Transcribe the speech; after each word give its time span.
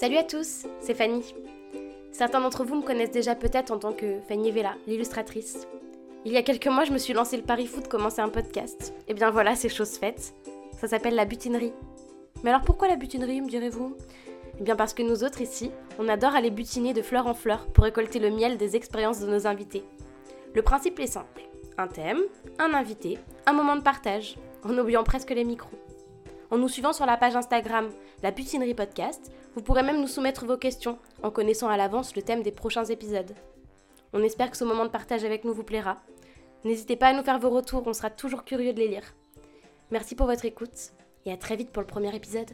Salut 0.00 0.16
à 0.16 0.24
tous, 0.24 0.64
c'est 0.80 0.94
Fanny. 0.94 1.34
Certains 2.10 2.40
d'entre 2.40 2.64
vous 2.64 2.76
me 2.76 2.82
connaissent 2.82 3.10
déjà 3.10 3.34
peut-être 3.34 3.70
en 3.70 3.78
tant 3.78 3.92
que 3.92 4.18
Fanny 4.26 4.50
Vella, 4.50 4.74
l'illustratrice. 4.86 5.68
Il 6.24 6.32
y 6.32 6.38
a 6.38 6.42
quelques 6.42 6.68
mois, 6.68 6.84
je 6.84 6.92
me 6.92 6.96
suis 6.96 7.12
lancé 7.12 7.36
le 7.36 7.42
pari 7.42 7.66
fou 7.66 7.82
de 7.82 7.86
commencer 7.86 8.22
un 8.22 8.30
podcast. 8.30 8.94
Et 9.08 9.12
bien 9.12 9.30
voilà, 9.30 9.54
c'est 9.56 9.68
chose 9.68 9.98
faite. 9.98 10.32
Ça 10.80 10.88
s'appelle 10.88 11.16
la 11.16 11.26
butinerie. 11.26 11.74
Mais 12.42 12.48
alors 12.48 12.62
pourquoi 12.62 12.88
la 12.88 12.96
butinerie, 12.96 13.42
me 13.42 13.50
direz-vous? 13.50 13.94
Eh 14.58 14.62
bien 14.62 14.74
parce 14.74 14.94
que 14.94 15.02
nous 15.02 15.22
autres 15.22 15.42
ici, 15.42 15.70
on 15.98 16.08
adore 16.08 16.34
aller 16.34 16.50
butiner 16.50 16.94
de 16.94 17.02
fleur 17.02 17.26
en 17.26 17.34
fleur 17.34 17.66
pour 17.66 17.84
récolter 17.84 18.20
le 18.20 18.30
miel 18.30 18.56
des 18.56 18.76
expériences 18.76 19.20
de 19.20 19.30
nos 19.30 19.46
invités. 19.46 19.84
Le 20.54 20.62
principe 20.62 20.98
est 20.98 21.08
simple. 21.08 21.42
Un 21.76 21.88
thème, 21.88 22.22
un 22.58 22.72
invité, 22.72 23.18
un 23.44 23.52
moment 23.52 23.76
de 23.76 23.82
partage, 23.82 24.36
en 24.64 24.78
oubliant 24.78 25.04
presque 25.04 25.28
les 25.28 25.44
micros. 25.44 25.76
En 26.50 26.58
nous 26.58 26.68
suivant 26.68 26.92
sur 26.92 27.06
la 27.06 27.16
page 27.16 27.36
Instagram 27.36 27.90
La 28.24 28.32
Butinerie 28.32 28.74
Podcast, 28.74 29.30
vous 29.54 29.62
pourrez 29.62 29.84
même 29.84 30.00
nous 30.00 30.08
soumettre 30.08 30.46
vos 30.46 30.56
questions 30.56 30.98
en 31.22 31.30
connaissant 31.30 31.68
à 31.68 31.76
l'avance 31.76 32.16
le 32.16 32.22
thème 32.22 32.42
des 32.42 32.50
prochains 32.50 32.84
épisodes. 32.84 33.34
On 34.12 34.22
espère 34.24 34.50
que 34.50 34.56
ce 34.56 34.64
moment 34.64 34.84
de 34.84 34.90
partage 34.90 35.24
avec 35.24 35.44
nous 35.44 35.54
vous 35.54 35.62
plaira. 35.62 35.98
N'hésitez 36.64 36.96
pas 36.96 37.08
à 37.08 37.12
nous 37.12 37.22
faire 37.22 37.38
vos 37.38 37.50
retours, 37.50 37.86
on 37.86 37.92
sera 37.92 38.10
toujours 38.10 38.44
curieux 38.44 38.72
de 38.72 38.80
les 38.80 38.88
lire. 38.88 39.14
Merci 39.92 40.16
pour 40.16 40.26
votre 40.26 40.44
écoute 40.44 40.92
et 41.24 41.32
à 41.32 41.36
très 41.36 41.54
vite 41.54 41.70
pour 41.70 41.82
le 41.82 41.86
premier 41.86 42.14
épisode. 42.14 42.50